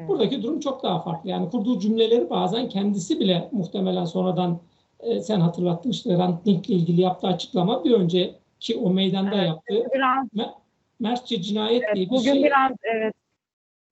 [0.08, 1.29] Buradaki durum çok daha farklı.
[1.29, 4.60] Yani kurduğu cümleleri bazen kendisi bile muhtemelen sonradan
[4.99, 9.93] e, sen hatırlattın işte Rand Dink'le ilgili yaptığı açıklama bir önceki o meydanda evet, yaptığı
[9.93, 10.27] biraz,
[10.99, 12.32] Mertçe cinayet evet, diye bir bugün şey.
[12.34, 13.13] Bugün biraz evet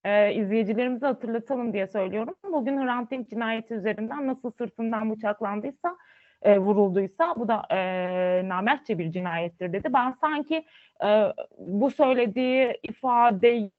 [0.04, 2.36] e, izleyicilerimize hatırlatalım diye söylüyorum.
[2.54, 5.98] Bugün Hrant Dink cinayeti üzerinden nasıl sırtından bıçaklandıysa
[6.42, 9.94] e, vurulduysa bu da e, namertçe bir cinayettir dedi.
[9.94, 10.66] Ben sanki
[11.04, 13.72] e, bu söylediği ifadeyi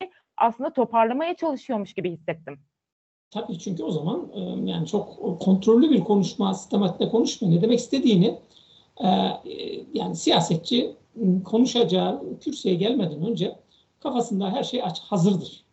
[0.42, 2.58] aslında toparlamaya çalışıyormuş gibi hissettim.
[3.30, 4.30] Tabii çünkü o zaman
[4.64, 7.56] yani çok kontrollü bir konuşma, sistematikle konuşmuyor.
[7.56, 8.38] Ne demek istediğini
[9.94, 10.96] yani siyasetçi
[11.44, 13.56] konuşacağı kürsüye gelmeden önce
[14.00, 15.64] kafasında her şey aç, hazırdır.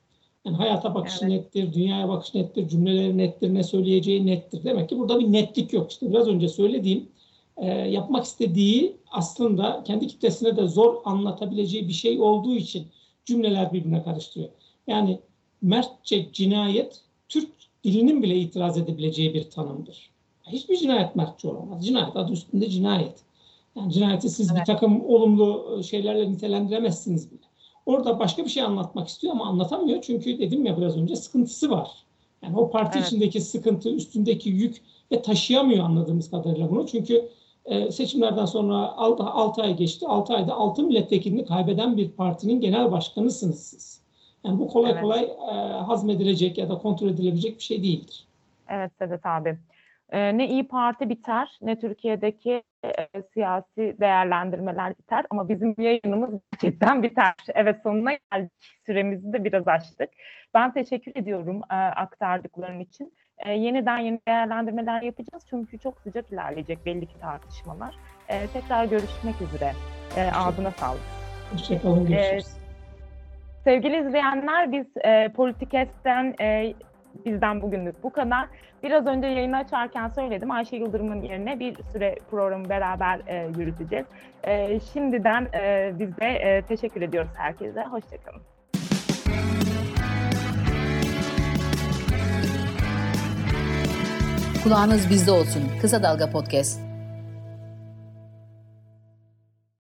[0.46, 1.32] Yani hayata bakışı evet.
[1.32, 4.64] nettir, dünyaya bakışı nettir, cümleleri nettir, ne söyleyeceği nettir.
[4.64, 5.92] Demek ki burada bir netlik yok.
[5.92, 7.10] İşte biraz önce söylediğim
[7.58, 12.88] e, yapmak istediği aslında kendi kitlesine de zor anlatabileceği bir şey olduğu için
[13.26, 14.50] cümleler birbirine karıştırıyor.
[14.90, 15.20] Yani
[15.62, 17.50] mertçe cinayet Türk
[17.84, 20.10] dilinin bile itiraz edebileceği bir tanımdır.
[20.48, 21.86] Hiçbir cinayet mertçe olamaz.
[21.86, 23.20] Cinayet adı üstünde cinayet.
[23.76, 24.60] Yani cinayeti siz evet.
[24.62, 27.40] bir takım olumlu şeylerle nitelendiremezsiniz bile.
[27.86, 30.02] Orada başka bir şey anlatmak istiyor ama anlatamıyor.
[30.02, 31.92] Çünkü dedim ya biraz önce sıkıntısı var.
[32.44, 33.08] Yani o parti evet.
[33.08, 36.88] içindeki sıkıntı, üstündeki yük ve taşıyamıyor anladığımız kadarıyla bunu.
[36.88, 37.30] Çünkü
[37.66, 40.08] e, seçimlerden sonra 6, 6 ay geçti.
[40.08, 44.00] 6 ayda 6 milletvekilini kaybeden bir partinin genel başkanısınız siz.
[44.44, 45.02] Yani bu kolay evet.
[45.02, 48.28] kolay e, hazmedilecek ya da kontrol edilebilecek bir şey değildir.
[48.70, 49.58] Evet Sedat abi.
[50.12, 57.04] E, ne İyi Parti biter ne Türkiye'deki e, siyasi değerlendirmeler biter ama bizim yayınımız gerçekten
[57.04, 57.34] biter.
[57.54, 58.52] Evet sonuna geldik.
[58.86, 60.10] Süremizi de biraz açtık.
[60.54, 63.14] Ben teşekkür ediyorum e, aktardıkların için.
[63.38, 67.96] E, yeniden yeni değerlendirmeler yapacağız çünkü çok sıcak ilerleyecek belli ki tartışmalar.
[68.30, 69.72] E, tekrar görüşmek üzere.
[70.18, 71.02] E, ağzına sağlık.
[71.54, 72.06] Hoşçakalın.
[72.06, 72.48] Görüşürüz.
[72.48, 72.59] E,
[73.70, 76.74] sevgili izleyenler biz e, Politikest'ten e,
[77.26, 78.48] bizden bugünlük bu kadar.
[78.84, 84.06] Biraz önce yayını açarken söyledim Ayşe Yıldırım'ın yerine bir süre programı beraber e, yürüteceğiz.
[84.44, 87.84] E, şimdiden e, biz de e, teşekkür ediyoruz herkese.
[87.84, 88.42] Hoşçakalın.
[94.64, 95.64] Kulağınız bizde olsun.
[95.82, 96.89] Kısa Dalga Podcast.